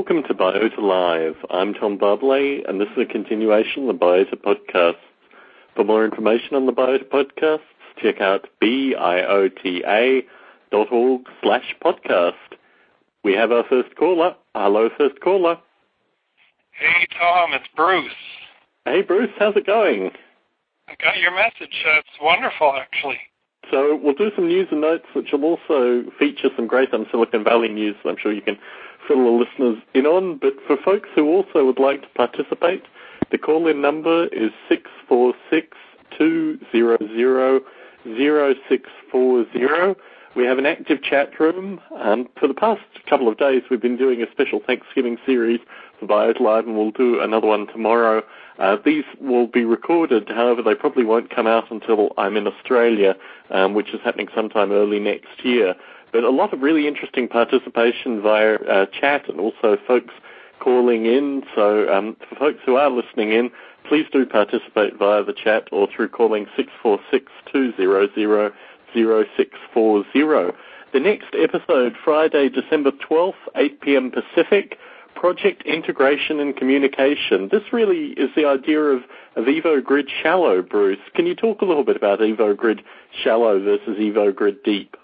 Welcome 0.00 0.22
to 0.28 0.34
Biota 0.34 0.78
Live. 0.78 1.36
I'm 1.50 1.74
Tom 1.74 1.98
Barbalet, 1.98 2.66
and 2.66 2.80
this 2.80 2.88
is 2.96 3.02
a 3.02 3.04
continuation 3.04 3.86
of 3.86 3.98
the 3.98 4.02
Biota 4.02 4.34
Podcasts. 4.34 4.94
For 5.76 5.84
more 5.84 6.06
information 6.06 6.54
on 6.54 6.64
the 6.64 6.72
Biota 6.72 7.04
Podcasts, 7.04 7.60
check 8.02 8.18
out 8.18 8.48
biota.org 8.62 10.24
slash 11.42 11.76
podcast. 11.84 12.32
We 13.24 13.34
have 13.34 13.52
our 13.52 13.62
first 13.68 13.94
caller. 13.96 14.34
Hello, 14.54 14.88
first 14.96 15.20
caller. 15.20 15.58
Hey, 16.70 17.06
Tom, 17.18 17.52
it's 17.52 17.68
Bruce. 17.76 18.10
Hey, 18.86 19.02
Bruce, 19.02 19.28
how's 19.38 19.54
it 19.54 19.66
going? 19.66 20.12
I 20.88 20.94
got 21.04 21.18
your 21.18 21.34
message. 21.34 21.76
It's 21.84 22.08
wonderful, 22.22 22.72
actually. 22.74 23.18
So 23.70 24.00
we'll 24.02 24.14
do 24.14 24.30
some 24.34 24.48
news 24.48 24.68
and 24.70 24.80
notes, 24.80 25.04
which 25.14 25.28
will 25.32 25.44
also 25.44 26.04
feature 26.18 26.48
some 26.56 26.66
great 26.66 26.94
on 26.94 27.06
Silicon 27.10 27.44
Valley 27.44 27.68
news. 27.68 27.96
I'm 28.06 28.16
sure 28.18 28.32
you 28.32 28.40
can 28.40 28.56
fill 29.06 29.24
the 29.24 29.44
listeners 29.44 29.82
in 29.94 30.06
on. 30.06 30.38
But 30.38 30.54
for 30.66 30.76
folks 30.76 31.08
who 31.14 31.28
also 31.28 31.64
would 31.64 31.78
like 31.78 32.02
to 32.02 32.08
participate, 32.14 32.84
the 33.30 33.38
call-in 33.38 33.80
number 33.80 34.26
is 34.26 34.50
six 34.68 34.90
four 35.08 35.34
six 35.50 35.76
two 36.16 36.58
zero 36.72 36.96
zero 37.14 37.60
zero 38.04 38.54
six 38.68 38.88
four 39.10 39.44
zero. 39.52 39.96
We 40.36 40.44
have 40.44 40.58
an 40.58 40.66
active 40.66 41.02
chat 41.02 41.38
room. 41.40 41.80
Um, 41.96 42.28
for 42.38 42.46
the 42.46 42.54
past 42.54 42.82
couple 43.08 43.28
of 43.28 43.36
days, 43.36 43.62
we've 43.68 43.80
been 43.82 43.96
doing 43.96 44.22
a 44.22 44.30
special 44.30 44.60
Thanksgiving 44.64 45.18
series 45.26 45.58
for 45.98 46.06
Biota 46.06 46.40
Live, 46.40 46.66
and 46.66 46.76
we'll 46.76 46.92
do 46.92 47.20
another 47.20 47.48
one 47.48 47.66
tomorrow. 47.66 48.22
Uh, 48.58 48.76
these 48.84 49.04
will 49.20 49.48
be 49.48 49.64
recorded, 49.64 50.28
however, 50.28 50.62
they 50.62 50.74
probably 50.74 51.04
won't 51.04 51.34
come 51.34 51.46
out 51.46 51.70
until 51.70 52.12
I'm 52.16 52.36
in 52.36 52.46
Australia, 52.46 53.16
um, 53.50 53.74
which 53.74 53.88
is 53.92 54.00
happening 54.04 54.28
sometime 54.34 54.70
early 54.70 55.00
next 55.00 55.44
year. 55.44 55.74
But 56.12 56.24
a 56.24 56.30
lot 56.30 56.52
of 56.52 56.60
really 56.60 56.86
interesting 56.88 57.28
participation 57.28 58.20
via 58.22 58.54
uh, 58.54 58.86
chat 58.86 59.28
and 59.28 59.40
also 59.40 59.76
folks 59.86 60.14
calling 60.60 61.06
in. 61.06 61.42
So 61.54 61.92
um, 61.92 62.16
for 62.28 62.36
folks 62.36 62.60
who 62.64 62.76
are 62.76 62.90
listening 62.90 63.32
in, 63.32 63.50
please 63.88 64.06
do 64.12 64.26
participate 64.26 64.96
via 64.98 65.24
the 65.24 65.32
chat 65.32 65.68
or 65.72 65.88
through 65.94 66.08
calling 66.08 66.46
646 66.56 67.32
200 67.52 68.52
0640. 68.94 70.56
The 70.92 71.00
next 71.00 71.28
episode, 71.38 71.94
Friday, 72.04 72.48
December 72.48 72.90
12th, 72.90 73.34
8 73.54 73.80
p.m. 73.80 74.10
Pacific, 74.10 74.76
Project 75.14 75.62
Integration 75.62 76.40
and 76.40 76.56
Communication. 76.56 77.48
This 77.52 77.62
really 77.72 78.12
is 78.16 78.30
the 78.34 78.46
idea 78.46 78.80
of, 78.80 79.02
of 79.36 79.44
EvoGrid 79.44 80.08
Shallow, 80.22 80.62
Bruce. 80.62 80.98
Can 81.14 81.26
you 81.26 81.36
talk 81.36 81.62
a 81.62 81.64
little 81.64 81.84
bit 81.84 81.96
about 81.96 82.18
EvoGrid 82.20 82.80
Shallow 83.22 83.62
versus 83.62 83.98
EvoGrid 83.98 84.64
Deep? 84.64 84.96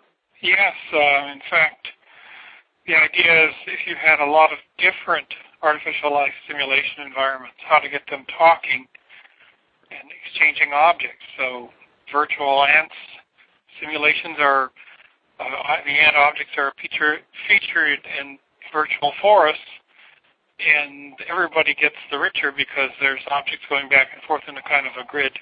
Yes, 0.42 0.75
uh, 0.92 1.33
in 1.33 1.41
fact, 1.51 1.89
the 2.87 2.95
idea 2.95 3.48
is 3.48 3.55
if 3.67 3.87
you 3.87 3.97
had 3.97 4.20
a 4.20 4.31
lot 4.31 4.53
of 4.53 4.59
different 4.78 5.27
artificial 5.62 6.12
life 6.12 6.33
simulation 6.47 7.06
environments, 7.06 7.56
how 7.67 7.78
to 7.78 7.89
get 7.89 8.03
them 8.11 8.25
talking 8.39 8.87
and 9.91 10.06
exchanging 10.12 10.73
objects. 10.73 11.25
So 11.39 11.70
virtual 12.12 12.65
ants 12.65 12.95
simulations 13.81 14.37
are, 14.39 14.70
uh, 15.41 15.77
the 15.84 15.93
ant 15.93 16.17
objects 16.17 16.53
are 16.56 16.73
feature, 16.81 17.19
featured 17.48 18.00
in 18.21 18.39
virtual 18.73 19.12
forests, 19.21 19.61
and 20.56 21.12
everybody 21.28 21.75
gets 21.75 21.97
the 22.11 22.19
richer 22.19 22.53
because 22.56 22.91
there's 23.00 23.21
objects 23.31 23.65
going 23.69 23.89
back 23.89 24.09
and 24.15 24.23
forth 24.25 24.43
in 24.48 24.56
a 24.56 24.62
kind 24.62 24.87
of 24.87 24.93
a 24.97 25.05
grid. 25.09 25.33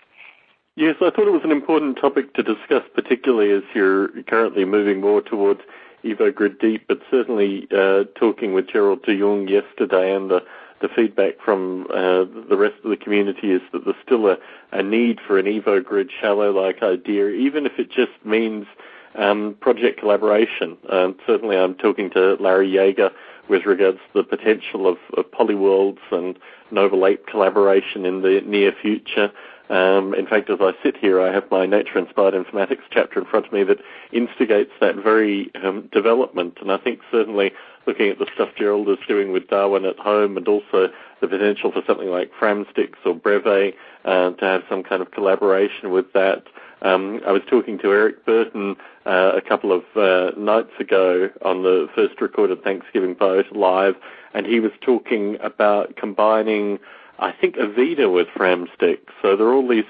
Yes, 0.77 0.97
I 1.01 1.11
thought 1.11 1.29
it 1.29 1.33
was 1.33 1.45
an 1.45 1.53
important 1.53 1.99
topic 2.01 2.35
to 2.35 2.43
discuss, 2.43 2.83
particularly 2.95 3.53
as 3.53 3.63
you're 3.75 4.09
currently 4.25 4.65
moving 4.65 5.01
more 5.01 5.23
towards 5.23 5.61
EvoGrid 6.03 6.59
Deep, 6.59 6.89
but 6.89 6.99
certainly 7.13 7.69
uh, 7.71 8.05
talking 8.19 8.55
with 8.55 8.69
Gerald 8.69 9.05
de 9.05 9.17
Jong 9.17 9.47
yesterday 9.47 10.13
and 10.13 10.29
the, 10.29 10.43
the 10.81 10.89
feedback 10.89 11.41
from 11.41 11.87
uh, 11.91 12.25
the 12.49 12.57
rest 12.59 12.75
of 12.83 12.91
the 12.91 12.97
community 12.97 13.53
is 13.53 13.63
that 13.73 13.85
there's 13.85 13.97
still 14.05 14.27
a, 14.27 14.37
a 14.73 14.83
need 14.83 15.21
for 15.25 15.39
an 15.39 15.47
EvoGrid 15.47 16.11
shallow-like 16.21 16.83
idea, 16.83 17.29
even 17.29 17.67
if 17.67 17.79
it 17.79 17.89
just 17.89 18.13
means 18.25 18.67
um, 19.15 19.57
project 19.61 20.01
collaboration. 20.01 20.77
Um, 20.91 21.17
certainly 21.25 21.57
I'm 21.57 21.77
talking 21.77 22.11
to 22.11 22.35
Larry 22.41 22.73
Yeager 22.73 23.13
with 23.49 23.65
regards 23.65 23.99
to 24.13 24.23
the 24.23 24.25
potential 24.25 24.89
of, 24.89 24.99
of 25.17 25.31
polyworlds 25.31 26.01
and 26.11 26.37
Novel 26.73 27.07
Ape 27.07 27.29
collaboration 27.29 28.05
in 28.05 28.23
the 28.23 28.41
near 28.45 28.73
future. 28.73 29.31
Um, 29.71 30.15
in 30.15 30.27
fact, 30.27 30.51
as 30.51 30.59
I 30.61 30.73
sit 30.83 30.97
here, 30.97 31.21
I 31.21 31.33
have 31.33 31.51
my 31.51 31.65
Nature 31.65 31.99
Inspired 31.99 32.35
Informatics 32.35 32.83
chapter 32.91 33.19
in 33.19 33.27
front 33.27 33.47
of 33.47 33.53
me 33.53 33.65
that 33.65 33.79
instigates 34.13 34.73
that 34.81 34.97
very 34.97 35.51
um, 35.63 35.89
development. 35.93 36.59
And 36.61 36.71
I 36.71 36.77
think 36.77 37.01
certainly 37.11 37.53
looking 37.87 38.11
at 38.11 38.19
the 38.19 38.27
stuff 38.35 38.51
Gerald 38.57 38.89
is 38.89 38.99
doing 39.09 39.33
with 39.33 39.49
Darwin 39.49 39.85
at 39.85 39.99
home 39.99 40.37
and 40.37 40.47
also 40.49 40.91
the 41.21 41.29
potential 41.29 41.73
for 41.73 41.83
something 41.87 42.09
like 42.09 42.31
Framsticks 42.39 43.05
or 43.05 43.15
Breve 43.15 43.75
uh, 44.05 44.31
to 44.31 44.45
have 44.45 44.63
some 44.69 44.83
kind 44.83 45.01
of 45.01 45.11
collaboration 45.11 45.91
with 45.91 46.13
that. 46.13 46.45
Um, 46.83 47.21
I 47.27 47.33
was 47.33 47.43
talking 47.49 47.79
to 47.79 47.93
Eric 47.93 48.27
Burton 48.27 48.77
uh, 49.07 49.33
a 49.35 49.41
couple 49.41 49.73
of 49.73 49.85
uh, 49.97 50.39
nights 50.39 50.73
ago 50.79 51.31
on 51.43 51.63
the 51.63 51.89
first 51.95 52.21
recorded 52.21 52.63
Thanksgiving 52.63 53.15
Biota 53.15 53.55
live, 53.57 53.95
and 54.35 54.45
he 54.47 54.61
was 54.61 54.73
talking 54.83 55.39
about 55.41 55.97
combining 55.97 56.79
I 57.19 57.33
think 57.33 57.57
Avida 57.57 58.13
with 58.13 58.29
Framsticks. 58.29 59.11
So 59.23 59.37
there 59.37 59.47
are 59.47 59.55
all 59.55 59.69
these 59.69 59.85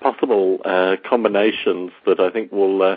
possible 0.00 0.60
uh, 0.64 0.96
combinations 1.08 1.92
that 2.06 2.20
I 2.20 2.30
think 2.30 2.52
will, 2.52 2.82
uh, 2.82 2.96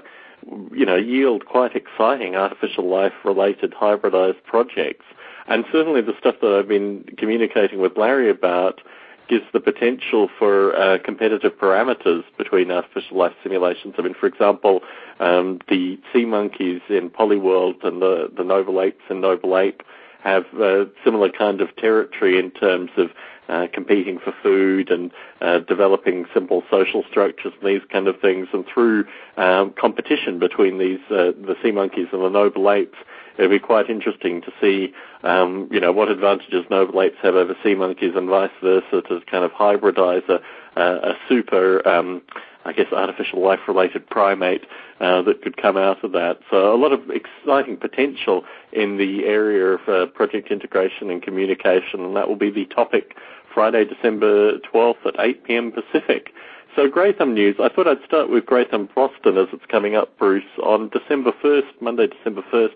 you 0.71 0.85
know, 0.85 0.95
yield 0.95 1.45
quite 1.45 1.75
exciting 1.75 2.35
artificial 2.35 2.89
life-related 2.89 3.71
hybridized 3.71 4.43
projects. 4.43 5.05
And 5.47 5.63
certainly 5.71 6.01
the 6.01 6.13
stuff 6.19 6.35
that 6.41 6.51
I've 6.51 6.67
been 6.67 7.05
communicating 7.17 7.79
with 7.79 7.97
Larry 7.97 8.29
about 8.29 8.81
gives 9.29 9.45
the 9.53 9.59
potential 9.59 10.29
for 10.39 10.75
uh, 10.75 10.97
competitive 11.03 11.53
parameters 11.57 12.23
between 12.37 12.71
artificial 12.71 13.17
life 13.17 13.33
simulations. 13.43 13.95
I 13.97 14.01
mean, 14.01 14.13
for 14.13 14.25
example, 14.25 14.81
um, 15.19 15.59
the 15.69 15.99
sea 16.13 16.25
monkeys 16.25 16.81
in 16.89 17.09
Polyworld 17.09 17.83
and 17.83 18.01
the, 18.01 18.31
the 18.35 18.43
Novel 18.43 18.81
Apes 18.81 19.03
in 19.09 19.21
Novel 19.21 19.57
Ape 19.57 19.83
have 20.23 20.45
a 20.59 20.87
similar 21.03 21.29
kind 21.29 21.61
of 21.61 21.75
territory 21.75 22.39
in 22.39 22.51
terms 22.51 22.91
of 22.97 23.09
uh, 23.49 23.67
competing 23.73 24.19
for 24.19 24.33
food 24.43 24.89
and 24.89 25.11
uh, 25.41 25.59
developing 25.59 26.25
simple 26.33 26.63
social 26.69 27.03
structures 27.09 27.53
and 27.61 27.69
these 27.69 27.87
kind 27.91 28.07
of 28.07 28.19
things. 28.19 28.47
And 28.53 28.65
through 28.73 29.05
um, 29.37 29.73
competition 29.79 30.39
between 30.39 30.77
these 30.77 30.99
uh, 31.09 31.31
the 31.31 31.55
sea 31.63 31.71
monkeys 31.71 32.07
and 32.11 32.21
the 32.21 32.29
noble 32.29 32.69
apes, 32.71 32.97
it'll 33.37 33.49
be 33.49 33.59
quite 33.59 33.89
interesting 33.89 34.41
to 34.41 34.51
see, 34.59 34.93
um, 35.23 35.67
you 35.71 35.79
know, 35.79 35.91
what 35.91 36.09
advantages 36.09 36.65
noble 36.69 37.01
apes 37.01 37.17
have 37.21 37.35
over 37.35 37.55
sea 37.63 37.75
monkeys 37.75 38.13
and 38.15 38.29
vice 38.29 38.51
versa 38.61 39.01
to 39.07 39.21
kind 39.29 39.43
of 39.43 39.51
hybridize 39.51 40.27
a, 40.29 40.39
a 40.81 41.13
super 41.29 41.87
um, 41.87 42.21
I 42.67 42.73
guess, 42.73 42.91
artificial 42.91 43.41
life-related 43.43 44.07
primate 44.09 44.65
uh, 44.99 45.21
that 45.23 45.41
could 45.41 45.57
come 45.57 45.77
out 45.77 46.03
of 46.03 46.11
that. 46.11 46.39
So 46.51 46.73
a 46.73 46.77
lot 46.77 46.91
of 46.91 47.01
exciting 47.09 47.77
potential 47.77 48.43
in 48.73 48.97
the 48.97 49.25
area 49.25 49.77
of 49.77 49.87
uh, 49.87 50.05
project 50.07 50.51
integration 50.51 51.09
and 51.09 51.21
communication, 51.21 52.01
and 52.01 52.15
that 52.15 52.27
will 52.27 52.35
be 52.35 52.51
the 52.51 52.65
topic 52.65 53.15
Friday, 53.53 53.85
December 53.85 54.59
12th 54.59 55.05
at 55.05 55.15
8 55.17 55.43
p.m. 55.45 55.71
Pacific. 55.71 56.31
So 56.75 56.87
Gratham 56.87 57.33
News, 57.33 57.55
I 57.59 57.69
thought 57.69 57.87
I'd 57.87 58.03
start 58.05 58.29
with 58.29 58.45
Gratham 58.45 58.93
Boston 58.93 59.37
as 59.37 59.47
it's 59.51 59.65
coming 59.67 59.95
up, 59.95 60.15
Bruce, 60.19 60.43
on 60.61 60.89
December 60.89 61.31
1st, 61.43 61.81
Monday, 61.81 62.07
December 62.07 62.43
1st, 62.53 62.75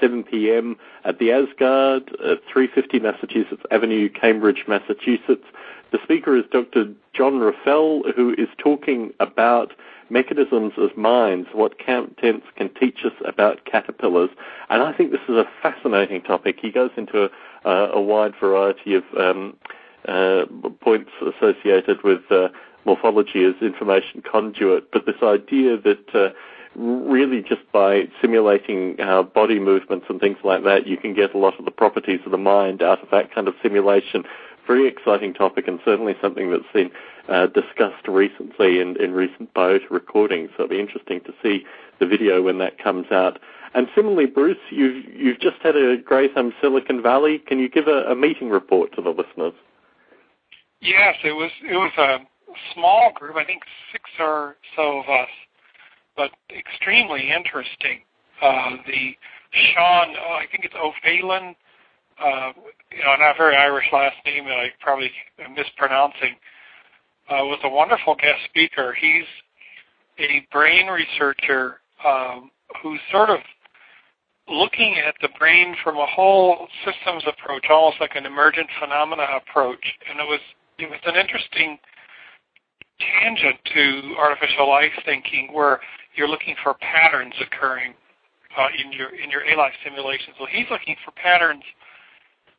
7 0.00 0.24
p.m. 0.24 0.76
at 1.04 1.18
the 1.18 1.32
Asgard 1.32 2.10
at 2.24 2.40
350 2.52 3.00
Massachusetts 3.00 3.62
Avenue, 3.70 4.08
Cambridge, 4.08 4.64
Massachusetts. 4.68 5.44
The 5.90 5.98
speaker 6.02 6.36
is 6.36 6.44
Dr. 6.50 6.92
John 7.14 7.40
Raffel, 7.40 8.02
who 8.14 8.34
is 8.36 8.48
talking 8.58 9.12
about 9.20 9.72
mechanisms 10.10 10.72
of 10.76 10.96
minds, 10.96 11.48
what 11.52 11.84
contents 11.84 12.46
can 12.56 12.72
teach 12.74 13.04
us 13.04 13.12
about 13.24 13.64
caterpillars. 13.64 14.30
And 14.70 14.82
I 14.82 14.92
think 14.92 15.10
this 15.10 15.20
is 15.28 15.36
a 15.36 15.48
fascinating 15.62 16.22
topic. 16.22 16.58
He 16.60 16.70
goes 16.70 16.90
into 16.96 17.30
a, 17.64 17.70
a 17.70 18.00
wide 18.00 18.34
variety 18.40 18.94
of 18.94 19.04
um, 19.18 19.56
uh, 20.06 20.46
points 20.80 21.10
associated 21.20 22.02
with 22.02 22.20
uh, 22.30 22.48
morphology 22.84 23.44
as 23.44 23.54
information 23.60 24.22
conduit, 24.22 24.90
but 24.90 25.04
this 25.04 25.22
idea 25.22 25.76
that 25.76 26.14
uh, 26.14 26.30
really 26.78 27.42
just 27.42 27.62
by 27.72 28.04
simulating 28.20 28.96
uh, 29.00 29.22
body 29.22 29.58
movements 29.58 30.06
and 30.08 30.20
things 30.20 30.38
like 30.44 30.64
that, 30.64 30.86
you 30.86 30.96
can 30.96 31.14
get 31.14 31.34
a 31.34 31.38
lot 31.38 31.58
of 31.58 31.64
the 31.64 31.70
properties 31.70 32.20
of 32.24 32.30
the 32.30 32.38
mind 32.38 32.82
out 32.82 33.02
of 33.02 33.10
that 33.10 33.34
kind 33.34 33.48
of 33.48 33.54
simulation. 33.62 34.24
Very 34.66 34.86
exciting 34.86 35.34
topic 35.34 35.66
and 35.66 35.80
certainly 35.84 36.14
something 36.20 36.50
that's 36.50 36.72
been 36.72 36.90
uh, 37.28 37.46
discussed 37.46 38.06
recently 38.06 38.80
in, 38.80 39.00
in 39.02 39.12
recent 39.12 39.52
Biota 39.54 39.90
recordings. 39.90 40.50
So 40.56 40.64
it'll 40.64 40.76
be 40.76 40.80
interesting 40.80 41.20
to 41.22 41.32
see 41.42 41.64
the 42.00 42.06
video 42.06 42.42
when 42.42 42.58
that 42.58 42.82
comes 42.82 43.06
out. 43.10 43.38
And 43.74 43.88
similarly, 43.94 44.26
Bruce, 44.26 44.56
you've, 44.70 45.04
you've 45.14 45.40
just 45.40 45.56
had 45.62 45.76
a 45.76 45.98
Gratham 45.98 46.52
Silicon 46.60 47.02
Valley. 47.02 47.38
Can 47.38 47.58
you 47.58 47.68
give 47.68 47.86
a, 47.86 48.10
a 48.10 48.14
meeting 48.14 48.50
report 48.50 48.94
to 48.94 49.02
the 49.02 49.10
listeners? 49.10 49.52
Yes, 50.80 51.16
it 51.24 51.32
was 51.32 51.50
it 51.68 51.74
was 51.74 51.92
a 51.98 52.18
small 52.72 53.12
group. 53.12 53.34
I 53.36 53.44
think 53.44 53.62
six 53.90 54.04
or 54.20 54.56
so 54.76 55.00
of 55.00 55.08
us 55.08 55.28
but 56.18 56.32
extremely 56.50 57.30
interesting. 57.30 58.02
Uh, 58.42 58.76
the 58.86 59.14
Sean, 59.52 60.14
oh, 60.18 60.34
I 60.34 60.46
think 60.50 60.64
it's 60.64 60.74
O'Phelan, 60.74 61.54
uh, 62.20 62.52
you 62.90 63.04
know, 63.04 63.14
not 63.18 63.36
a 63.36 63.38
very 63.38 63.56
Irish 63.56 63.86
last 63.92 64.16
name 64.26 64.44
that 64.44 64.58
I 64.58 64.68
probably 64.80 65.10
am 65.38 65.54
mispronouncing, 65.54 66.34
uh, 67.30 67.46
was 67.46 67.60
a 67.62 67.68
wonderful 67.70 68.16
guest 68.16 68.40
speaker. 68.46 68.94
He's 69.00 69.24
a 70.18 70.46
brain 70.52 70.88
researcher 70.88 71.80
um, 72.04 72.50
who's 72.82 73.00
sort 73.12 73.30
of 73.30 73.38
looking 74.48 74.96
at 75.06 75.14
the 75.22 75.28
brain 75.38 75.76
from 75.84 75.96
a 75.96 76.06
whole 76.06 76.66
systems 76.84 77.22
approach, 77.28 77.66
almost 77.70 78.00
like 78.00 78.16
an 78.16 78.26
emergent 78.26 78.68
phenomena 78.80 79.26
approach. 79.36 79.84
And 80.10 80.18
it 80.18 80.26
was 80.26 80.40
it 80.78 80.90
was 80.90 81.00
an 81.06 81.16
interesting 81.16 81.78
tangent 82.98 83.58
to 83.74 84.14
artificial 84.18 84.68
life 84.68 84.92
thinking, 85.04 85.50
where 85.52 85.80
you're 86.18 86.28
looking 86.28 86.56
for 86.64 86.74
patterns 86.74 87.34
occurring 87.40 87.94
uh, 88.58 88.66
in 88.74 88.92
your 88.92 89.10
in 89.14 89.30
your 89.30 89.46
A-life 89.46 89.72
simulation. 89.84 90.34
So 90.38 90.46
he's 90.50 90.66
looking 90.70 90.96
for 91.04 91.12
patterns 91.12 91.62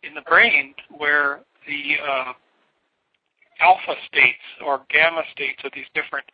in 0.01 0.15
the 0.15 0.21
brain 0.21 0.73
where 0.97 1.41
the 1.67 1.99
uh, 1.99 2.33
alpha 3.59 3.99
states 4.07 4.47
or 4.65 4.81
gamma 4.89 5.23
states 5.33 5.59
of 5.65 5.71
these 5.75 5.91
different 5.93 6.25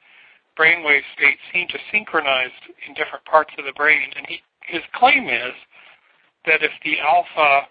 brainwave 0.58 1.02
states 1.18 1.42
seem 1.52 1.68
to 1.70 1.80
synchronize 1.92 2.54
in 2.88 2.94
different 2.94 3.26
parts 3.26 3.52
of 3.58 3.66
the 3.66 3.74
brain. 3.74 4.08
And 4.16 4.26
he, 4.30 4.40
his 4.62 4.84
claim 4.94 5.28
is 5.28 5.58
that 6.46 6.62
if 6.62 6.72
the 6.86 7.00
alpha 7.00 7.68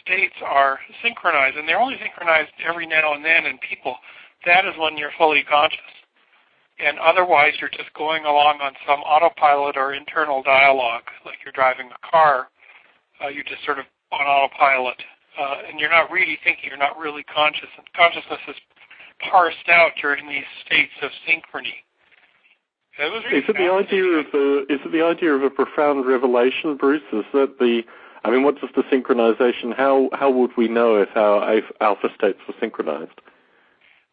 states 0.00 0.34
are 0.42 0.80
synchronized, 1.02 1.56
and 1.56 1.68
they're 1.68 1.78
only 1.78 1.98
synchronized 2.02 2.50
every 2.66 2.86
now 2.86 3.12
and 3.12 3.24
then 3.24 3.44
in 3.44 3.58
people, 3.58 3.96
that 4.46 4.64
is 4.64 4.72
when 4.78 4.96
you're 4.96 5.12
fully 5.18 5.44
conscious. 5.44 5.78
And 6.78 6.98
otherwise, 6.98 7.52
you're 7.60 7.70
just 7.70 7.92
going 7.94 8.24
along 8.24 8.60
on 8.60 8.72
some 8.86 9.00
autopilot 9.00 9.76
or 9.76 9.94
internal 9.94 10.42
dialogue, 10.42 11.04
like 11.24 11.38
you're 11.44 11.52
driving 11.52 11.90
a 11.90 12.10
car. 12.10 12.48
Uh, 13.22 13.28
you're 13.28 13.44
just 13.44 13.64
sort 13.64 13.78
of 13.78 13.84
on 14.10 14.26
autopilot, 14.26 14.96
uh, 15.38 15.68
and 15.68 15.78
you're 15.78 15.90
not 15.90 16.10
really 16.10 16.38
thinking. 16.42 16.64
You're 16.68 16.78
not 16.78 16.98
really 16.98 17.22
conscious. 17.24 17.68
And 17.76 17.86
consciousness 17.94 18.40
is 18.48 18.56
parsed 19.30 19.68
out 19.68 19.92
during 20.00 20.26
these 20.28 20.48
states 20.66 20.92
of 21.02 21.10
synchrony. 21.28 21.84
Really 22.98 23.38
is 23.38 23.44
it 23.48 23.56
the 23.56 23.72
idea 23.72 24.04
of 24.04 24.26
a, 24.34 24.62
is 24.72 24.80
it 24.84 24.92
the 24.92 25.02
idea 25.02 25.32
of 25.32 25.42
a 25.42 25.50
profound 25.50 26.06
revelation, 26.06 26.76
Bruce? 26.76 27.02
Is 27.12 27.24
that 27.32 27.58
the 27.58 27.82
I 28.24 28.30
mean, 28.30 28.44
what 28.44 28.60
does 28.60 28.70
the 28.76 28.82
synchronization? 28.82 29.74
How 29.74 30.10
how 30.12 30.30
would 30.30 30.50
we 30.56 30.68
know 30.68 30.96
if 30.96 31.08
our 31.16 31.60
alpha 31.80 32.08
states 32.14 32.38
were 32.46 32.54
synchronized? 32.60 33.20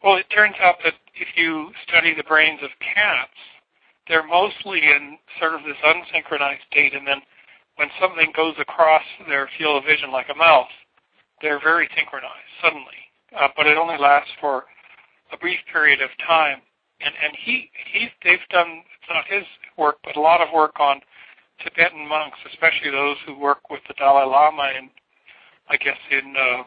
Well, 0.03 0.15
it 0.15 0.27
turns 0.33 0.55
out 0.61 0.75
that 0.83 0.93
if 1.19 1.27
you 1.35 1.71
study 1.87 2.13
the 2.15 2.23
brains 2.23 2.59
of 2.63 2.69
cats, 2.79 3.35
they're 4.07 4.25
mostly 4.25 4.79
in 4.79 5.17
sort 5.39 5.53
of 5.53 5.61
this 5.63 5.77
unsynchronized 5.85 6.65
state, 6.71 6.95
and 6.95 7.05
then 7.05 7.21
when 7.75 7.89
something 8.01 8.31
goes 8.35 8.55
across 8.59 9.03
their 9.27 9.49
field 9.57 9.77
of 9.77 9.83
vision, 9.85 10.11
like 10.11 10.27
a 10.33 10.35
mouse, 10.35 10.71
they're 11.41 11.59
very 11.59 11.87
synchronized 11.95 12.51
suddenly. 12.61 12.99
Uh, 13.37 13.47
but 13.55 13.67
it 13.67 13.77
only 13.77 13.97
lasts 13.97 14.31
for 14.41 14.65
a 15.31 15.37
brief 15.37 15.59
period 15.71 16.01
of 16.01 16.09
time. 16.25 16.59
And 17.01 17.13
and 17.23 17.33
he 17.45 17.69
he 17.93 18.09
they've 18.23 18.39
done 18.49 18.83
it's 18.99 19.09
not 19.09 19.23
his 19.29 19.45
work, 19.77 19.97
but 20.03 20.17
a 20.17 20.21
lot 20.21 20.41
of 20.41 20.49
work 20.53 20.79
on 20.79 20.99
Tibetan 21.63 22.07
monks, 22.07 22.37
especially 22.51 22.91
those 22.91 23.15
who 23.25 23.39
work 23.39 23.69
with 23.69 23.79
the 23.87 23.93
Dalai 23.93 24.25
Lama, 24.25 24.71
and 24.75 24.89
I 25.69 25.77
guess 25.77 25.97
in 26.11 26.35
uh, 26.35 26.63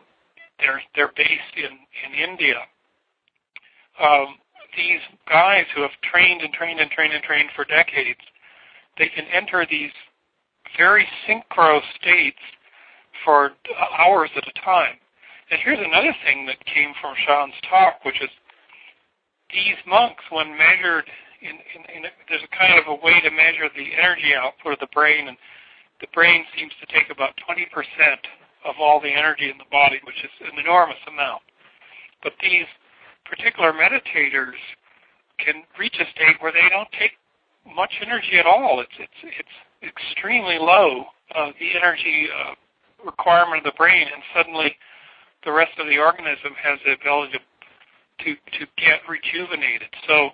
they're 0.59 0.81
they're 0.95 1.13
based 1.15 1.57
in 1.57 1.77
in 2.07 2.31
India 2.31 2.65
um, 4.01 4.37
these 4.77 5.01
guys 5.29 5.65
who 5.75 5.83
have 5.83 5.93
trained 6.03 6.43
and 6.43 6.53
trained 6.53 6.81
and 6.81 6.91
trained 6.91 7.13
and 7.13 7.23
trained 7.23 7.51
for 7.55 7.65
decades, 7.65 8.21
they 8.99 9.09
can 9.09 9.25
enter 9.33 9.67
these 9.69 9.93
very 10.77 11.07
synchro 11.29 11.81
states 12.01 12.41
for 13.25 13.53
hours 13.99 14.31
at 14.37 14.45
a 14.49 14.65
time. 14.65 14.97
And 15.51 15.61
here's 15.65 15.79
another 15.85 16.15
thing 16.25 16.47
that 16.47 16.65
came 16.65 16.93
from 17.01 17.15
Sean's 17.27 17.55
talk, 17.69 18.05
which 18.05 18.21
is 18.23 18.31
these 19.53 19.77
monks, 19.87 20.25
when 20.31 20.57
measured, 20.57 21.05
in, 21.43 21.61
in, 21.77 21.83
in 21.93 22.05
a, 22.07 22.11
there's 22.29 22.43
a 22.43 22.57
kind 22.57 22.81
of 22.81 22.89
a 22.89 22.97
way 23.05 23.21
to 23.21 23.31
measure 23.31 23.69
the 23.77 23.93
energy 23.93 24.33
output 24.33 24.73
of 24.73 24.81
the 24.81 24.89
brain, 24.95 25.29
and 25.29 25.37
the 26.01 26.09
brain 26.15 26.45
seems 26.57 26.73
to 26.81 26.89
take 26.89 27.13
about 27.13 27.37
20% 27.45 27.69
of 28.65 28.77
all 28.81 29.01
the 29.01 29.13
energy 29.13 29.51
in 29.51 29.59
the 29.59 29.69
body, 29.71 30.01
which 30.05 30.25
is 30.25 30.31
an 30.41 30.59
enormous 30.59 31.01
amount. 31.07 31.43
But 32.23 32.33
these 32.41 32.67
particular 33.25 33.73
meditators 33.73 34.59
can 35.39 35.63
reach 35.79 35.97
a 36.01 36.07
state 36.11 36.37
where 36.41 36.53
they 36.53 36.69
don't 36.71 36.91
take 36.99 37.13
much 37.75 37.93
energy 38.05 38.39
at 38.39 38.47
all. 38.47 38.81
It's 38.81 38.99
it's 38.99 39.21
it's 39.23 39.57
extremely 39.83 40.59
low 40.59 41.05
uh, 41.35 41.51
the 41.59 41.77
energy 41.77 42.29
uh, 42.29 42.55
requirement 43.05 43.67
of 43.67 43.73
the 43.73 43.77
brain, 43.77 44.07
and 44.07 44.23
suddenly 44.35 44.77
the 45.45 45.53
rest 45.53 45.73
of 45.79 45.87
the 45.87 45.99
organism 45.99 46.55
has 46.63 46.79
the 46.85 46.93
ability 46.93 47.33
to 47.33 47.41
to, 48.25 48.35
to 48.59 48.67
get 48.77 49.03
rejuvenated. 49.09 49.89
So 50.07 50.31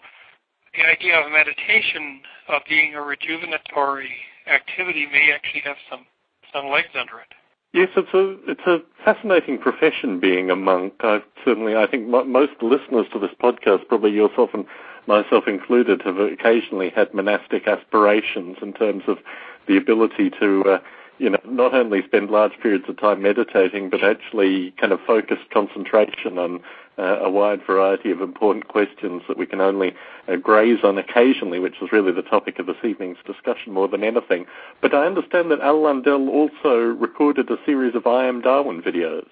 the 0.75 0.85
idea 0.85 1.17
of 1.17 1.32
meditation 1.32 2.20
uh, 2.49 2.61
being 2.69 2.94
a 2.94 2.99
rejuvenatory 2.99 4.12
activity 4.46 5.06
may 5.11 5.32
actually 5.32 5.62
have 5.64 5.76
some 5.90 6.05
some 6.52 6.67
legs 6.69 6.93
under 6.99 7.20
it. 7.20 7.32
Yes, 7.73 7.91
it's 7.97 8.15
a 8.15 8.50
it's 8.50 8.67
a 8.67 8.79
fascinating 9.05 9.59
profession 9.59 10.20
being 10.20 10.50
a 10.50 10.56
monk. 10.56 10.94
I 11.00 11.23
certainly 11.44 11.76
I 11.76 11.87
think 11.87 12.09
most 12.09 12.53
listeners 12.62 13.06
to 13.12 13.19
this 13.19 13.31
podcast, 13.43 13.88
probably 13.88 14.11
yourself 14.12 14.50
and 14.55 14.65
myself 15.06 15.44
included, 15.47 16.00
have 16.03 16.19
occasionally 16.19 16.91
had 16.91 17.12
monastic 17.12 17.69
aspirations 17.69 18.56
in 18.62 18.73
terms 18.73 19.03
of 19.06 19.19
the 19.67 19.76
ability 19.76 20.31
to 20.41 20.62
uh, 20.65 20.79
you 21.19 21.31
know 21.31 21.38
not 21.44 21.75
only 21.75 22.03
spend 22.06 22.31
large 22.31 22.53
periods 22.62 22.85
of 22.88 22.99
time 22.99 23.23
meditating, 23.23 23.91
but 23.91 24.03
actually 24.03 24.73
kind 24.81 24.93
of 24.93 25.00
focused 25.06 25.50
concentration 25.53 26.38
on 26.38 26.61
uh, 26.99 27.20
a 27.20 27.31
wide 27.31 27.61
variety 27.65 28.11
of 28.11 28.20
important 28.20 28.69
questions 28.69 29.23
that 29.29 29.38
we 29.38 29.47
can 29.47 29.61
only 29.61 29.94
uh, 30.26 30.37
graze 30.37 30.81
on 30.82 30.99
occasionally, 30.99 31.59
which 31.59 31.76
is 31.81 31.93
really 31.93 32.12
the 32.12 32.23
topic 32.23 32.59
of 32.59 32.67
this 32.67 32.76
evening's 32.85 33.19
discussion 33.25 33.73
more 33.73 33.88
than 33.88 34.03
anything. 34.03 34.47
But 34.82 34.94
I 34.94 35.06
understand 35.06 35.50
that 35.50 35.61
Al 35.61 35.81
Lundell 35.82 36.29
also 36.29 36.76
recorded 36.79 37.50
a 37.50 37.56
series 37.64 37.94
of 37.94 38.06
I 38.06 38.26
Am 38.26 38.41
Darwin 38.41 38.82
videos. 38.82 39.29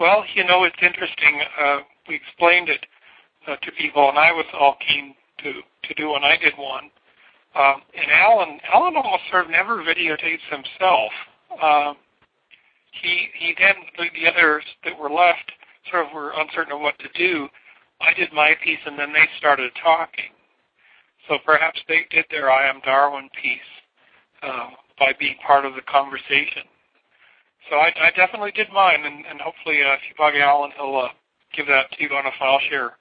Well, 0.00 0.24
you 0.34 0.44
know, 0.44 0.64
it's 0.64 0.76
interesting. 0.82 1.40
Uh, 1.60 1.78
we 2.08 2.16
explained 2.16 2.68
it 2.68 2.86
uh, 3.46 3.56
to 3.56 3.72
people, 3.72 4.08
and 4.08 4.18
I 4.18 4.32
was 4.32 4.46
all 4.52 4.76
keen 4.86 5.14
to, 5.42 5.52
to 5.52 5.94
do 5.94 6.10
one. 6.10 6.24
I 6.24 6.36
did 6.36 6.54
one. 6.56 6.90
Um, 7.58 7.82
and 7.92 8.10
Alan, 8.12 8.60
Alan 8.72 8.94
almost 8.96 9.24
sort 9.30 9.46
of 9.46 9.50
never 9.50 9.78
videotapes 9.82 10.46
himself. 10.48 11.10
Um, 11.60 11.96
he 13.02 13.28
he 13.34 13.54
then 13.58 13.74
the, 13.96 14.06
the 14.14 14.30
others 14.30 14.64
that 14.84 14.98
were 14.98 15.10
left 15.10 15.50
sort 15.90 16.06
of 16.06 16.12
were 16.14 16.32
uncertain 16.36 16.72
of 16.72 16.80
what 16.80 16.98
to 17.00 17.08
do, 17.16 17.48
I 18.00 18.14
did 18.14 18.32
my 18.32 18.54
piece 18.62 18.78
and 18.86 18.98
then 18.98 19.12
they 19.12 19.26
started 19.38 19.72
talking. 19.82 20.30
So 21.26 21.38
perhaps 21.44 21.80
they 21.88 22.06
did 22.10 22.26
their 22.30 22.50
I 22.50 22.68
Am 22.68 22.80
Darwin 22.84 23.28
piece 23.42 23.70
uh, 24.42 24.70
by 24.98 25.12
being 25.18 25.36
part 25.44 25.66
of 25.66 25.74
the 25.74 25.82
conversation. 25.82 26.62
So 27.68 27.76
I, 27.76 27.92
I 28.00 28.10
definitely 28.16 28.52
did 28.52 28.68
mine, 28.72 29.04
and, 29.04 29.26
and 29.26 29.40
hopefully 29.40 29.82
uh, 29.82 29.94
if 29.94 30.00
you 30.08 30.14
bug 30.16 30.34
Alan, 30.36 30.70
he'll 30.76 30.96
uh, 30.96 31.08
give 31.54 31.66
that 31.66 31.90
to 31.92 32.02
you 32.02 32.08
on 32.10 32.24
a 32.24 32.30
file 32.38 32.60
share. 32.70 32.92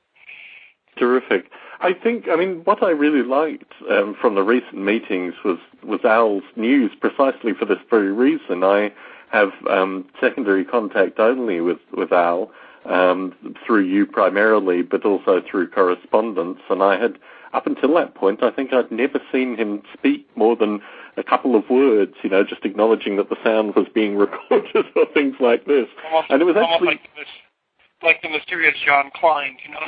Terrific. 0.97 1.45
I 1.79 1.93
think, 1.93 2.27
I 2.29 2.35
mean, 2.35 2.61
what 2.63 2.81
I 2.81 2.89
really 2.89 3.21
liked 3.21 3.71
um, 3.89 4.15
from 4.19 4.35
the 4.35 4.41
recent 4.41 4.77
meetings 4.77 5.35
was, 5.45 5.59
was 5.83 5.99
Al's 6.03 6.43
news 6.55 6.91
precisely 6.99 7.53
for 7.53 7.65
this 7.65 7.77
very 7.89 8.11
reason. 8.11 8.63
I 8.63 8.91
have 9.31 9.51
um, 9.69 10.07
secondary 10.19 10.65
contact 10.65 11.19
only 11.19 11.61
with, 11.61 11.79
with 11.95 12.11
Al, 12.11 12.51
um, 12.85 13.35
through 13.65 13.83
you 13.83 14.05
primarily, 14.05 14.81
but 14.81 15.05
also 15.05 15.41
through 15.49 15.69
correspondence. 15.69 16.59
And 16.69 16.81
I 16.81 16.99
had, 16.99 17.19
up 17.53 17.67
until 17.67 17.93
that 17.95 18.15
point, 18.15 18.41
I 18.41 18.49
think 18.51 18.73
I'd 18.73 18.91
never 18.91 19.19
seen 19.31 19.55
him 19.55 19.83
speak 19.93 20.27
more 20.35 20.55
than 20.55 20.81
a 21.17 21.23
couple 21.23 21.55
of 21.55 21.69
words, 21.69 22.13
you 22.23 22.29
know, 22.29 22.43
just 22.43 22.63
acknowledging 22.65 23.17
that 23.17 23.29
the 23.29 23.37
sound 23.43 23.75
was 23.75 23.87
being 23.93 24.15
recorded 24.17 24.85
or 24.95 25.05
things 25.13 25.35
like 25.39 25.65
this. 25.65 25.87
Almost, 26.05 26.31
and 26.31 26.41
it 26.41 26.45
was 26.45 26.55
actually 26.57 26.87
like 26.87 27.09
the, 27.15 28.05
like 28.07 28.21
the 28.21 28.29
mysterious 28.29 28.75
Jon 28.85 29.11
Klein, 29.13 29.57
you 29.65 29.73
know. 29.73 29.85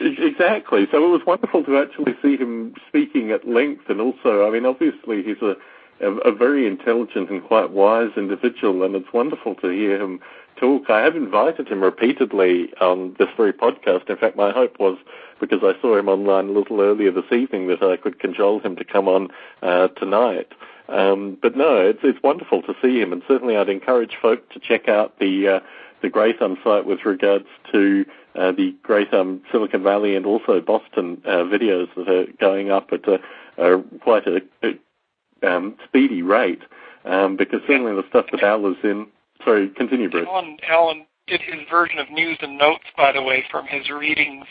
Exactly. 0.00 0.86
So 0.90 1.04
it 1.04 1.10
was 1.10 1.22
wonderful 1.26 1.64
to 1.64 1.78
actually 1.78 2.14
see 2.20 2.36
him 2.36 2.74
speaking 2.88 3.30
at 3.30 3.46
length, 3.46 3.88
and 3.88 4.00
also, 4.00 4.46
I 4.46 4.50
mean, 4.50 4.66
obviously 4.66 5.22
he's 5.22 5.40
a 5.42 5.56
a, 6.00 6.10
a 6.28 6.32
very 6.32 6.66
intelligent 6.66 7.30
and 7.30 7.42
quite 7.44 7.70
wise 7.70 8.10
individual, 8.16 8.82
and 8.82 8.94
it's 8.94 9.12
wonderful 9.12 9.54
to 9.56 9.68
hear 9.68 10.00
him 10.00 10.20
talk. 10.56 10.90
I 10.90 11.00
have 11.00 11.16
invited 11.16 11.68
him 11.68 11.82
repeatedly 11.82 12.72
on 12.80 13.14
this 13.18 13.28
very 13.36 13.52
podcast. 13.52 14.08
In 14.10 14.16
fact, 14.16 14.36
my 14.36 14.50
hope 14.52 14.78
was 14.78 14.98
because 15.40 15.60
I 15.62 15.80
saw 15.80 15.96
him 15.96 16.08
online 16.08 16.48
a 16.48 16.52
little 16.52 16.80
earlier 16.80 17.10
this 17.10 17.30
evening 17.32 17.68
that 17.68 17.82
I 17.82 17.96
could 17.96 18.18
cajole 18.18 18.60
him 18.60 18.76
to 18.76 18.84
come 18.84 19.08
on 19.08 19.28
uh, 19.62 19.88
tonight. 19.88 20.52
Um, 20.88 21.38
but 21.40 21.56
no, 21.56 21.78
it's 21.78 22.00
it's 22.02 22.22
wonderful 22.22 22.62
to 22.62 22.74
see 22.82 23.00
him, 23.00 23.12
and 23.12 23.22
certainly 23.26 23.56
I'd 23.56 23.68
encourage 23.68 24.16
folk 24.20 24.48
to 24.50 24.60
check 24.60 24.88
out 24.88 25.18
the 25.18 25.48
uh, 25.48 25.60
the 26.02 26.10
Gratham 26.10 26.62
site 26.62 26.84
with 26.84 27.04
regards 27.06 27.46
to 27.72 28.04
uh, 28.34 28.52
the 28.52 28.74
Gratham 28.82 29.40
Silicon 29.50 29.82
Valley 29.82 30.16
and 30.16 30.26
also 30.26 30.60
Boston 30.60 31.22
uh, 31.24 31.44
videos 31.44 31.88
that 31.96 32.08
are 32.08 32.26
going 32.40 32.70
up 32.70 32.88
at 32.92 33.06
a, 33.08 33.18
a 33.58 33.82
quite 34.00 34.24
a, 34.26 34.40
a 34.62 35.48
um, 35.48 35.76
speedy 35.86 36.22
rate. 36.22 36.62
Um, 37.04 37.36
because 37.36 37.60
certainly 37.66 37.92
the 37.94 38.08
stuff 38.08 38.26
that 38.32 38.42
Al 38.42 38.66
is 38.66 38.78
in 38.82 39.08
sorry, 39.44 39.68
continue, 39.70 40.10
Bruce. 40.10 40.26
Alan, 40.28 40.56
Alan 40.68 41.06
did 41.26 41.40
his 41.40 41.60
version 41.70 41.98
of 41.98 42.10
news 42.10 42.38
and 42.40 42.58
notes, 42.58 42.84
by 42.96 43.12
the 43.12 43.22
way, 43.22 43.44
from 43.50 43.66
his 43.66 43.88
readings 43.90 44.46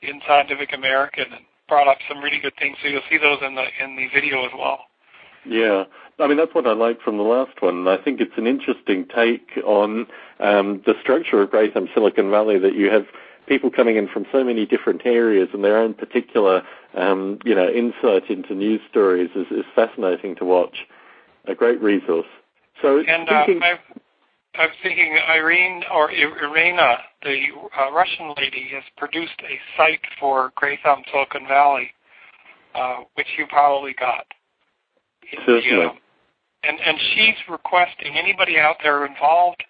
in 0.00 0.20
Scientific 0.26 0.72
American, 0.72 1.24
and 1.32 1.44
brought 1.68 1.88
up 1.88 1.98
some 2.08 2.22
really 2.22 2.40
good 2.40 2.54
things. 2.58 2.76
So 2.82 2.88
you'll 2.88 3.02
see 3.10 3.18
those 3.18 3.38
in 3.46 3.54
the 3.54 3.64
in 3.82 3.96
the 3.96 4.08
video 4.12 4.44
as 4.44 4.52
well. 4.56 4.86
Yeah, 5.44 5.84
I 6.18 6.26
mean 6.28 6.36
that's 6.36 6.54
what 6.54 6.66
I 6.66 6.72
liked 6.72 7.02
from 7.02 7.16
the 7.16 7.24
last 7.24 7.60
one. 7.60 7.88
I 7.88 7.96
think 7.96 8.20
it's 8.20 8.36
an 8.36 8.46
interesting 8.46 9.06
take 9.14 9.58
on 9.64 10.06
um, 10.40 10.82
the 10.86 10.94
structure 11.00 11.42
of 11.42 11.50
Gratham 11.50 11.92
Silicon 11.94 12.30
Valley 12.30 12.58
that 12.58 12.74
you 12.74 12.90
have 12.90 13.06
people 13.46 13.70
coming 13.70 13.96
in 13.96 14.08
from 14.08 14.26
so 14.30 14.44
many 14.44 14.66
different 14.66 15.02
areas 15.04 15.48
and 15.52 15.64
their 15.64 15.76
own 15.76 15.94
particular, 15.94 16.62
um, 16.94 17.38
you 17.44 17.54
know, 17.54 17.68
insight 17.68 18.30
into 18.30 18.54
news 18.54 18.80
stories 18.88 19.30
is, 19.34 19.46
is 19.50 19.64
fascinating 19.74 20.36
to 20.36 20.44
watch. 20.44 20.86
A 21.46 21.54
great 21.56 21.82
resource. 21.82 22.26
So 22.80 23.00
and 23.00 23.28
uh, 23.28 23.46
thinking, 23.46 23.62
uh, 23.62 23.98
I'm 24.54 24.70
thinking 24.82 25.18
Irene 25.28 25.82
or 25.92 26.12
Irina, 26.12 26.98
the 27.22 27.46
uh, 27.76 27.90
Russian 27.90 28.32
lady, 28.36 28.70
has 28.74 28.84
produced 28.96 29.40
a 29.40 29.58
site 29.76 30.04
for 30.20 30.52
Gratham 30.56 31.02
Silicon 31.10 31.48
Valley, 31.48 31.90
uh, 32.74 32.98
which 33.14 33.26
you 33.36 33.46
probably 33.48 33.94
got. 33.98 34.26
Certainly. 35.46 35.86
The, 35.86 36.68
and 36.68 36.78
and 36.80 36.98
she's 37.14 37.36
requesting 37.48 38.16
anybody 38.16 38.58
out 38.58 38.76
there 38.82 39.06
involved 39.06 39.62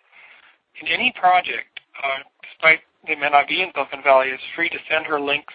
in 0.81 0.89
any 0.89 1.13
project, 1.19 1.81
uh, 2.03 2.23
despite 2.43 2.81
they 3.07 3.15
may 3.15 3.31
not 3.31 3.49
be 3.49 3.63
in 3.63 3.71
Silicon 3.75 4.03
Valley, 4.03 4.29
is 4.29 4.41
free 4.55 4.69
to 4.69 4.79
send 4.91 5.07
her 5.07 5.21
links 5.21 5.55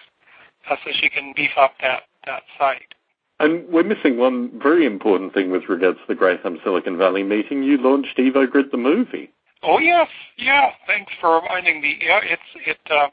uh, 0.70 0.76
so 0.84 0.90
she 1.00 1.08
can 1.08 1.32
beef 1.36 1.50
up 1.58 1.74
that 1.80 2.02
that 2.26 2.42
site. 2.58 2.94
And 3.40 3.68
we're 3.68 3.84
missing 3.84 4.18
one 4.18 4.50
very 4.60 4.84
important 4.84 5.32
thing 5.32 5.50
with 5.50 5.68
regards 5.68 5.98
to 5.98 6.04
the 6.08 6.14
Gratham 6.14 6.62
Silicon 6.64 6.98
Valley 6.98 7.22
meeting. 7.22 7.62
You 7.62 7.78
launched 7.78 8.16
EvoGrid 8.18 8.72
the 8.72 8.76
movie. 8.76 9.30
Oh 9.62 9.78
yes, 9.78 10.08
yeah. 10.36 10.70
Thanks 10.86 11.12
for 11.20 11.40
reminding 11.40 11.80
me. 11.80 11.98
Yeah, 12.00 12.20
it's 12.22 12.42
it 12.66 12.78
uh, 12.90 13.08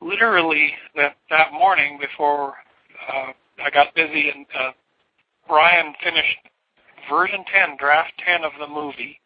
literally 0.00 0.72
that 0.96 1.16
that 1.30 1.52
morning 1.52 1.98
before 2.00 2.54
uh, 3.08 3.32
I 3.64 3.70
got 3.70 3.94
busy 3.94 4.30
and 4.30 4.46
uh, 4.58 4.70
Brian 5.48 5.94
finished 6.02 6.38
version 7.10 7.44
10, 7.52 7.76
draft 7.78 8.12
10 8.26 8.44
of 8.44 8.52
the 8.58 8.66
movie, 8.66 9.20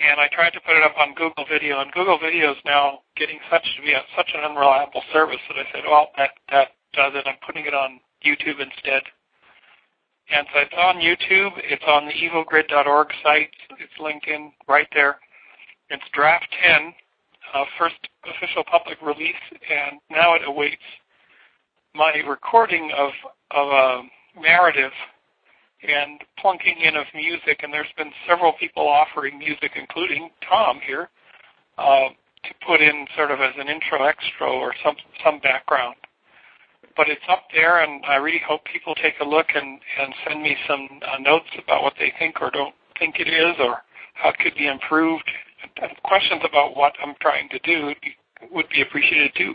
and 0.00 0.20
I 0.20 0.28
tried 0.32 0.50
to 0.50 0.60
put 0.60 0.76
it 0.76 0.82
up 0.82 0.96
on 0.98 1.14
Google 1.14 1.44
Video, 1.50 1.80
and 1.80 1.92
Google 1.92 2.18
Video 2.18 2.52
is 2.52 2.62
now 2.64 3.00
getting 3.16 3.38
such 3.50 3.64
to 3.76 3.82
be 3.82 3.92
a, 3.92 4.02
such 4.16 4.30
an 4.34 4.44
unreliable 4.44 5.02
service 5.12 5.40
that 5.48 5.58
I 5.58 5.66
said, 5.72 5.84
well, 5.88 6.08
that 6.16 6.30
that 6.50 6.68
does 6.94 7.12
it. 7.14 7.26
I'm 7.26 7.38
putting 7.46 7.66
it 7.66 7.74
on 7.74 8.00
YouTube 8.24 8.60
instead. 8.60 9.02
And 10.32 10.46
so 10.52 10.60
it's 10.60 10.74
on 10.78 10.96
YouTube. 10.96 11.52
It's 11.64 11.82
on 11.86 12.06
the 12.06 12.12
evogrid.org 12.12 13.08
site. 13.22 13.50
It's 13.78 13.92
linked 14.00 14.26
in 14.26 14.52
right 14.68 14.86
there. 14.94 15.18
It's 15.90 16.04
draft 16.12 16.46
10, 16.62 16.94
uh, 17.52 17.64
first 17.78 17.96
official 18.24 18.62
public 18.70 19.02
release, 19.02 19.34
and 19.50 20.00
now 20.08 20.34
it 20.34 20.42
awaits 20.46 20.76
my 21.94 22.12
recording 22.26 22.92
of 22.96 23.10
of 23.50 23.68
a 23.68 24.02
narrative 24.38 24.92
and 25.82 26.20
plunking 26.38 26.78
in 26.82 26.96
of 26.96 27.06
music. 27.14 27.60
And 27.62 27.72
there's 27.72 27.92
been 27.96 28.12
several 28.28 28.52
people 28.52 28.86
offering 28.86 29.38
music, 29.38 29.72
including 29.76 30.30
Tom 30.48 30.80
here, 30.86 31.08
uh, 31.78 32.08
to 32.44 32.50
put 32.66 32.80
in 32.80 33.06
sort 33.16 33.30
of 33.30 33.40
as 33.40 33.54
an 33.58 33.68
intro 33.68 34.04
extra 34.04 34.48
or 34.50 34.74
some 34.82 34.96
some 35.24 35.40
background 35.40 35.94
but 36.96 37.08
it's 37.08 37.24
up 37.28 37.44
there, 37.54 37.82
and 37.82 38.04
I 38.04 38.16
really 38.16 38.42
hope 38.46 38.60
people 38.64 38.94
take 38.94 39.14
a 39.20 39.24
look 39.24 39.46
and, 39.54 39.80
and 40.00 40.14
send 40.26 40.42
me 40.42 40.56
some 40.68 41.00
uh, 41.00 41.18
notes 41.18 41.48
about 41.62 41.82
what 41.82 41.94
they 41.98 42.12
think 42.18 42.40
or 42.40 42.50
don't 42.50 42.74
think 42.98 43.16
it 43.18 43.28
is, 43.28 43.56
or 43.58 43.78
how 44.14 44.30
it 44.30 44.38
could 44.38 44.54
be 44.54 44.66
improved. 44.66 45.24
Questions 46.04 46.42
about 46.44 46.76
what 46.76 46.92
I'm 47.02 47.14
trying 47.20 47.48
to 47.50 47.58
do 47.60 47.94
would 48.52 48.68
be 48.68 48.82
appreciated 48.82 49.32
too. 49.36 49.54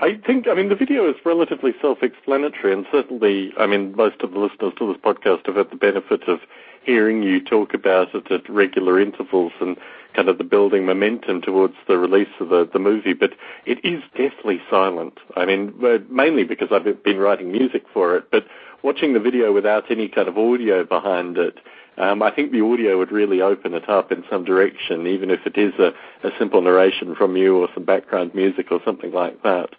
I 0.00 0.18
think, 0.26 0.48
I 0.48 0.54
mean, 0.54 0.70
the 0.70 0.74
video 0.74 1.08
is 1.10 1.16
relatively 1.26 1.72
self-explanatory, 1.80 2.72
and 2.72 2.86
certainly, 2.90 3.52
I 3.58 3.66
mean, 3.66 3.94
most 3.94 4.22
of 4.22 4.32
the 4.32 4.38
listeners 4.38 4.72
to 4.78 4.90
this 4.90 4.96
podcast 5.02 5.44
have 5.44 5.56
had 5.56 5.70
the 5.70 5.76
benefit 5.76 6.26
of 6.26 6.40
hearing 6.82 7.22
you 7.22 7.44
talk 7.44 7.74
about 7.74 8.14
it 8.14 8.30
at 8.32 8.48
regular 8.48 8.98
intervals 8.98 9.52
and 9.60 9.76
kind 10.14 10.30
of 10.30 10.38
the 10.38 10.44
building 10.44 10.86
momentum 10.86 11.42
towards 11.42 11.74
the 11.86 11.98
release 11.98 12.32
of 12.40 12.48
the, 12.48 12.66
the 12.72 12.78
movie, 12.78 13.12
but 13.12 13.32
it 13.66 13.84
is 13.84 14.02
deathly 14.16 14.62
silent. 14.70 15.18
I 15.36 15.44
mean, 15.44 15.74
uh, 15.84 15.98
mainly 16.08 16.44
because 16.44 16.68
I've 16.72 17.02
been 17.04 17.18
writing 17.18 17.52
music 17.52 17.84
for 17.92 18.16
it, 18.16 18.30
but 18.30 18.46
watching 18.82 19.12
the 19.12 19.20
video 19.20 19.52
without 19.52 19.90
any 19.90 20.08
kind 20.08 20.28
of 20.28 20.38
audio 20.38 20.82
behind 20.82 21.36
it, 21.36 21.58
um, 22.00 22.22
I 22.22 22.30
think 22.30 22.50
the 22.50 22.62
audio 22.62 22.96
would 22.98 23.12
really 23.12 23.42
open 23.42 23.74
it 23.74 23.88
up 23.88 24.10
in 24.10 24.24
some 24.30 24.44
direction, 24.44 25.06
even 25.06 25.30
if 25.30 25.40
it 25.44 25.58
is 25.58 25.74
a, 25.78 25.92
a 26.26 26.30
simple 26.38 26.62
narration 26.62 27.14
from 27.14 27.36
you 27.36 27.58
or 27.58 27.68
some 27.74 27.84
background 27.84 28.34
music 28.34 28.72
or 28.72 28.80
something 28.84 29.12
like 29.12 29.42
that. 29.42 29.70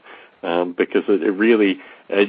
Um, 0.43 0.73
because 0.75 1.03
it, 1.07 1.21
it 1.21 1.31
really 1.31 1.79
uh, 2.09 2.25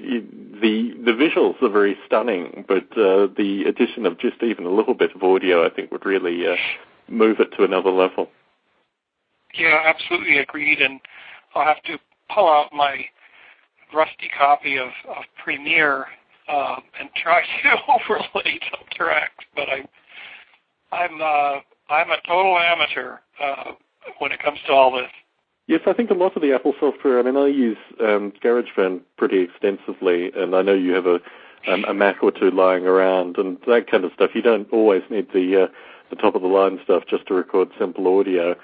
the 0.60 0.92
the 1.04 1.12
visuals 1.12 1.60
are 1.62 1.70
very 1.70 1.96
stunning, 2.06 2.64
but 2.68 2.84
uh, 2.92 3.26
the 3.36 3.64
addition 3.66 4.04
of 4.04 4.18
just 4.18 4.42
even 4.42 4.66
a 4.66 4.70
little 4.70 4.94
bit 4.94 5.14
of 5.14 5.22
audio, 5.22 5.64
I 5.66 5.70
think, 5.70 5.90
would 5.92 6.04
really 6.04 6.46
uh, 6.46 6.56
move 7.08 7.40
it 7.40 7.56
to 7.56 7.64
another 7.64 7.90
level. 7.90 8.28
Yeah, 9.54 9.82
absolutely 9.84 10.38
agreed. 10.38 10.80
And 10.80 11.00
I'll 11.54 11.64
have 11.64 11.82
to 11.84 11.98
pull 12.34 12.48
out 12.48 12.72
my 12.72 13.06
rusty 13.94 14.30
copy 14.36 14.78
of, 14.78 14.88
of 15.08 15.24
Premiere 15.42 16.06
um, 16.48 16.82
and 16.98 17.08
try 17.14 17.42
to 17.62 17.76
overlay 17.88 18.58
some 18.70 18.84
tracks. 18.94 19.44
But 19.54 19.68
I'm 19.68 19.88
I'm 20.92 21.20
uh, 21.20 21.60
I'm 21.92 22.10
a 22.10 22.18
total 22.26 22.58
amateur 22.58 23.18
uh, 23.42 23.72
when 24.18 24.32
it 24.32 24.42
comes 24.42 24.58
to 24.66 24.72
all 24.72 24.92
this. 24.92 25.10
Yes, 25.68 25.80
I 25.86 25.92
think 25.92 26.10
a 26.10 26.14
lot 26.14 26.36
of 26.36 26.42
the 26.42 26.52
Apple 26.52 26.74
software. 26.80 27.18
I 27.18 27.22
mean, 27.22 27.36
I 27.36 27.46
use 27.46 27.78
um, 28.00 28.32
GarageBand 28.42 29.00
pretty 29.16 29.40
extensively, 29.40 30.32
and 30.34 30.56
I 30.56 30.62
know 30.62 30.74
you 30.74 30.92
have 30.92 31.06
a 31.06 31.20
um, 31.68 31.84
a 31.84 31.94
Mac 31.94 32.22
or 32.22 32.32
two 32.32 32.50
lying 32.50 32.86
around 32.86 33.38
and 33.38 33.58
that 33.66 33.90
kind 33.90 34.04
of 34.04 34.12
stuff. 34.12 34.30
You 34.34 34.42
don't 34.42 34.70
always 34.72 35.02
need 35.10 35.28
the 35.32 35.64
uh, 35.64 35.66
the 36.10 36.16
top 36.16 36.34
of 36.34 36.42
the 36.42 36.48
line 36.48 36.80
stuff 36.82 37.04
just 37.08 37.26
to 37.28 37.34
record 37.34 37.68
simple 37.78 38.18
audio. 38.18 38.54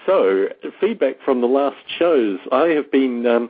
So, 0.06 0.50
feedback 0.80 1.22
from 1.24 1.42
the 1.42 1.48
last 1.48 1.78
shows. 2.00 2.40
I 2.51 2.70
have 2.70 2.92
been 2.92 3.25
um, 3.28 3.50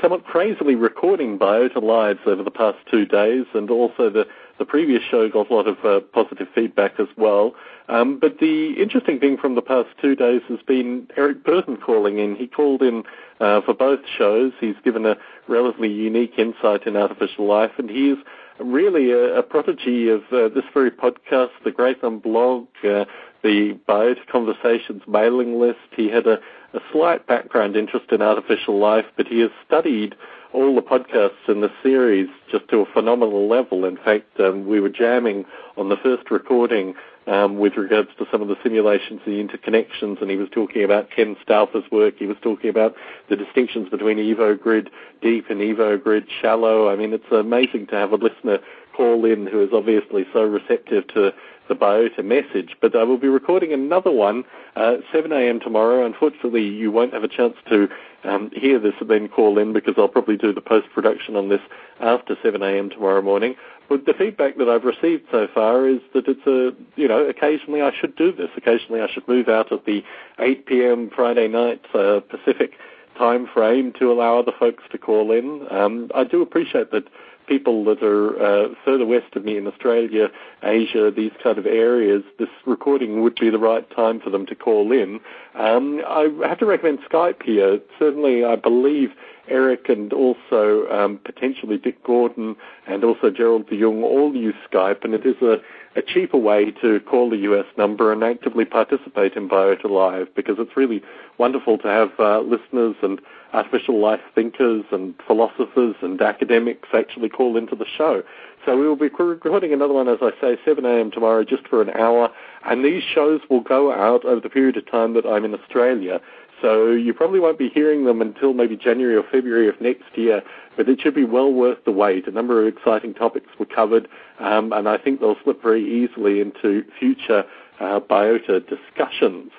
somewhat 0.00 0.24
crazily 0.24 0.74
recording 0.74 1.38
Biota 1.38 1.82
Lives 1.82 2.20
over 2.26 2.42
the 2.42 2.50
past 2.50 2.78
two 2.90 3.06
days, 3.06 3.46
and 3.54 3.70
also 3.70 4.10
the, 4.10 4.26
the 4.58 4.64
previous 4.64 5.02
show 5.10 5.28
got 5.28 5.50
a 5.50 5.54
lot 5.54 5.66
of 5.66 5.84
uh, 5.84 6.00
positive 6.12 6.48
feedback 6.54 6.98
as 6.98 7.08
well. 7.16 7.54
Um, 7.88 8.18
but 8.18 8.38
the 8.38 8.74
interesting 8.80 9.18
thing 9.20 9.36
from 9.36 9.54
the 9.54 9.62
past 9.62 9.88
two 10.00 10.14
days 10.14 10.42
has 10.48 10.60
been 10.66 11.08
Eric 11.16 11.44
Burton 11.44 11.76
calling 11.76 12.18
in. 12.18 12.34
He 12.36 12.46
called 12.46 12.82
in 12.82 13.04
uh, 13.40 13.60
for 13.62 13.74
both 13.74 14.00
shows. 14.16 14.52
He's 14.60 14.76
given 14.84 15.04
a 15.04 15.16
relatively 15.48 15.92
unique 15.92 16.38
insight 16.38 16.86
in 16.86 16.96
artificial 16.96 17.46
life, 17.46 17.72
and 17.78 17.90
he 17.90 18.10
is 18.10 18.18
really 18.58 19.10
a, 19.10 19.38
a 19.38 19.42
prodigy 19.42 20.08
of 20.08 20.22
uh, 20.32 20.48
this 20.48 20.64
very 20.72 20.90
podcast, 20.90 21.50
the 21.64 21.70
Gratham 21.70 22.22
blog, 22.22 22.66
uh, 22.84 23.04
the 23.42 23.78
Biota 23.88 24.26
Conversations 24.30 25.02
mailing 25.06 25.58
list. 25.60 25.78
He 25.94 26.08
had 26.08 26.26
a, 26.26 26.38
a 26.74 26.80
slight 26.92 27.26
background 27.26 27.76
interest 27.76 28.06
in 28.10 28.20
artificial 28.20 28.78
life, 28.78 29.06
but 29.16 29.26
he 29.26 29.40
has 29.40 29.50
studied 29.66 30.14
all 30.52 30.74
the 30.74 30.82
podcasts 30.82 31.48
in 31.48 31.60
the 31.60 31.70
series 31.82 32.28
just 32.50 32.68
to 32.68 32.78
a 32.78 32.86
phenomenal 32.92 33.48
level. 33.48 33.84
In 33.84 33.96
fact, 33.96 34.38
um, 34.38 34.66
we 34.66 34.80
were 34.80 34.88
jamming 34.88 35.44
on 35.76 35.88
the 35.88 35.96
first 35.96 36.30
recording 36.30 36.94
um, 37.26 37.58
with 37.58 37.76
regards 37.76 38.10
to 38.18 38.26
some 38.30 38.42
of 38.42 38.48
the 38.48 38.56
simulations, 38.62 39.20
the 39.24 39.42
interconnections, 39.42 40.20
and 40.20 40.30
he 40.30 40.36
was 40.36 40.48
talking 40.50 40.84
about 40.84 41.10
Ken 41.10 41.36
Stauffer's 41.42 41.90
work. 41.90 42.14
He 42.18 42.26
was 42.26 42.36
talking 42.42 42.70
about 42.70 42.94
the 43.28 43.36
distinctions 43.36 43.88
between 43.88 44.18
EvoGrid 44.18 44.88
deep 45.22 45.50
and 45.50 45.60
EvoGrid 45.60 46.26
shallow. 46.40 46.88
I 46.88 46.96
mean, 46.96 47.12
it's 47.12 47.24
amazing 47.32 47.88
to 47.88 47.96
have 47.96 48.12
a 48.12 48.16
listener 48.16 48.58
call 48.94 49.24
in 49.24 49.46
who 49.46 49.62
is 49.62 49.70
obviously 49.72 50.24
so 50.32 50.42
receptive 50.42 51.06
to 51.08 51.32
the 51.68 51.74
Biota 51.74 52.24
message. 52.24 52.76
But 52.80 52.96
I 52.96 53.04
will 53.04 53.18
be 53.18 53.28
recording 53.28 53.72
another 53.72 54.10
one 54.10 54.44
uh, 54.76 54.96
7 55.12 55.32
a.m. 55.32 55.60
tomorrow. 55.60 56.04
Unfortunately, 56.04 56.62
you 56.62 56.90
won't 56.90 57.12
have 57.12 57.24
a 57.24 57.28
chance 57.28 57.54
to 57.68 57.88
um, 58.24 58.50
hear 58.54 58.78
this 58.78 58.94
and 59.00 59.10
then 59.10 59.28
call 59.28 59.58
in 59.58 59.72
because 59.72 59.94
I'll 59.96 60.08
probably 60.08 60.36
do 60.36 60.52
the 60.52 60.60
post 60.60 60.88
production 60.94 61.36
on 61.36 61.48
this 61.48 61.60
after 62.00 62.36
7 62.42 62.62
a.m. 62.62 62.90
tomorrow 62.90 63.22
morning. 63.22 63.54
But 63.88 64.06
the 64.06 64.14
feedback 64.14 64.56
that 64.56 64.68
I've 64.68 64.84
received 64.84 65.24
so 65.30 65.46
far 65.52 65.86
is 65.86 66.00
that 66.14 66.26
it's 66.26 66.46
a, 66.46 66.74
you 66.98 67.06
know, 67.06 67.26
occasionally 67.26 67.82
I 67.82 67.92
should 67.98 68.16
do 68.16 68.32
this. 68.32 68.48
Occasionally 68.56 69.02
I 69.02 69.08
should 69.12 69.28
move 69.28 69.48
out 69.48 69.72
of 69.72 69.80
the 69.84 70.02
8 70.38 70.66
p.m. 70.66 71.10
Friday 71.14 71.48
night 71.48 71.82
uh, 71.94 72.20
Pacific 72.20 72.72
time 73.18 73.46
frame 73.52 73.92
to 73.98 74.10
allow 74.10 74.38
other 74.38 74.52
folks 74.58 74.82
to 74.90 74.98
call 74.98 75.30
in. 75.30 75.66
Um, 75.70 76.10
I 76.14 76.24
do 76.24 76.42
appreciate 76.42 76.90
that 76.90 77.04
people 77.46 77.84
that 77.84 78.02
are 78.02 78.42
uh, 78.42 78.68
further 78.84 79.06
west 79.06 79.34
of 79.36 79.44
me 79.44 79.56
in 79.56 79.66
Australia, 79.66 80.28
Asia, 80.62 81.10
these 81.10 81.32
kind 81.42 81.58
of 81.58 81.66
areas, 81.66 82.22
this 82.38 82.48
recording 82.66 83.22
would 83.22 83.34
be 83.36 83.50
the 83.50 83.58
right 83.58 83.88
time 83.90 84.20
for 84.20 84.30
them 84.30 84.46
to 84.46 84.54
call 84.54 84.92
in. 84.92 85.20
Um, 85.54 86.02
I 86.06 86.28
have 86.46 86.58
to 86.58 86.66
recommend 86.66 87.00
Skype 87.10 87.42
here. 87.42 87.80
Certainly, 87.98 88.44
I 88.44 88.56
believe 88.56 89.12
Eric 89.48 89.88
and 89.88 90.12
also 90.12 90.88
um, 90.90 91.18
potentially 91.18 91.76
Dick 91.76 92.02
Gordon 92.02 92.56
and 92.86 93.04
also 93.04 93.30
Gerald 93.30 93.68
de 93.68 93.78
Jong 93.78 94.02
all 94.02 94.34
use 94.34 94.54
Skype, 94.70 95.04
and 95.04 95.14
it 95.14 95.26
is 95.26 95.36
a, 95.42 95.60
a 95.96 96.02
cheaper 96.02 96.38
way 96.38 96.70
to 96.82 97.00
call 97.00 97.30
the 97.30 97.36
US 97.38 97.66
number 97.76 98.12
and 98.12 98.24
actively 98.24 98.64
participate 98.64 99.34
in 99.34 99.48
Biota 99.48 99.90
Live 99.90 100.34
because 100.34 100.56
it's 100.58 100.76
really 100.76 101.02
wonderful 101.38 101.78
to 101.78 101.88
have 101.88 102.10
uh, 102.18 102.40
listeners 102.40 102.96
and 103.02 103.20
artificial 103.54 104.00
life 104.00 104.20
thinkers 104.34 104.84
and 104.90 105.14
philosophers 105.26 105.94
and 106.02 106.20
academics 106.20 106.88
actually 106.92 107.28
call 107.28 107.56
into 107.56 107.76
the 107.76 107.86
show. 107.96 108.22
So 108.66 108.76
we 108.76 108.86
will 108.86 108.96
be 108.96 109.08
recording 109.08 109.72
another 109.72 109.92
one, 109.92 110.08
as 110.08 110.18
I 110.20 110.30
say, 110.40 110.56
7 110.64 110.84
a.m. 110.84 111.10
tomorrow, 111.10 111.44
just 111.44 111.68
for 111.68 111.80
an 111.80 111.90
hour. 111.90 112.30
And 112.64 112.84
these 112.84 113.02
shows 113.02 113.40
will 113.48 113.60
go 113.60 113.92
out 113.92 114.24
over 114.24 114.40
the 114.40 114.48
period 114.48 114.76
of 114.76 114.90
time 114.90 115.14
that 115.14 115.26
I'm 115.26 115.44
in 115.44 115.54
Australia. 115.54 116.20
So 116.62 116.92
you 116.92 117.12
probably 117.12 117.40
won't 117.40 117.58
be 117.58 117.68
hearing 117.68 118.06
them 118.06 118.22
until 118.22 118.54
maybe 118.54 118.76
January 118.76 119.16
or 119.16 119.22
February 119.22 119.68
of 119.68 119.80
next 119.80 120.16
year, 120.16 120.42
but 120.76 120.88
it 120.88 121.00
should 121.00 121.14
be 121.14 121.24
well 121.24 121.52
worth 121.52 121.84
the 121.84 121.92
wait. 121.92 122.26
A 122.26 122.30
number 122.30 122.66
of 122.66 122.74
exciting 122.74 123.12
topics 123.12 123.48
were 123.58 123.66
covered, 123.66 124.08
um, 124.40 124.72
and 124.72 124.88
I 124.88 124.96
think 124.96 125.20
they'll 125.20 125.36
slip 125.44 125.62
very 125.62 125.84
easily 125.84 126.40
into 126.40 126.84
future 126.98 127.44
uh, 127.80 128.00
biota 128.00 128.66
discussions. 128.66 129.52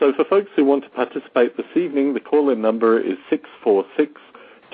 So 0.00 0.12
for 0.14 0.24
folks 0.24 0.50
who 0.56 0.64
want 0.64 0.82
to 0.84 0.90
participate 0.90 1.58
this 1.58 1.66
evening, 1.76 2.14
the 2.14 2.20
call-in 2.20 2.62
number 2.62 2.98
is 2.98 3.18
646 3.28 4.18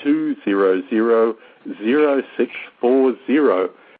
200 0.00 0.84
0640. 0.88 3.72